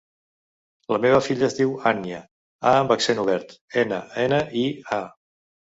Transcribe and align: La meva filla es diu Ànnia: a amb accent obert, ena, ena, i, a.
La 0.93 0.97
meva 1.03 1.19
filla 1.25 1.45
es 1.49 1.57
diu 1.59 1.75
Ànnia: 1.91 2.23
a 2.73 2.75
amb 2.81 2.95
accent 2.99 3.25
obert, 3.27 3.57
ena, 3.85 4.05
ena, 4.27 4.43
i, 4.65 4.67
a. 5.01 5.03